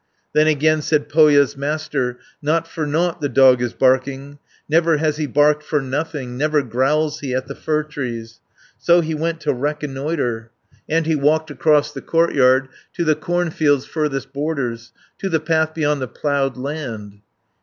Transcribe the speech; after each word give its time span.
530 0.33 0.33
Then 0.45 0.57
again 0.57 0.81
said 0.81 1.09
Pohja's 1.09 1.55
Master, 1.55 2.17
"Not 2.41 2.67
for 2.67 2.87
nought 2.87 3.21
the 3.21 3.29
dog 3.29 3.61
is 3.61 3.73
barking, 3.73 4.39
Never 4.67 4.97
has 4.97 5.17
he 5.17 5.27
barked 5.27 5.61
for 5.61 5.79
nothing, 5.79 6.39
Never 6.39 6.63
growls 6.63 7.19
he 7.19 7.35
at 7.35 7.45
the 7.45 7.53
fir 7.53 7.83
trees." 7.83 8.39
So 8.79 9.01
he 9.01 9.13
went 9.13 9.41
to 9.41 9.53
reconnoitre, 9.53 10.49
And 10.89 11.05
he 11.05 11.15
walked 11.15 11.51
across 11.51 11.91
the 11.93 12.01
courtyard, 12.01 12.69
To 12.93 13.03
the 13.03 13.13
cornfield's 13.13 13.85
furthest 13.85 14.33
borders, 14.33 14.91
To 15.19 15.29
the 15.29 15.39
path 15.39 15.75
beyond 15.75 16.01
the 16.01 16.07
ploughed 16.07 16.57
land. 16.57 17.19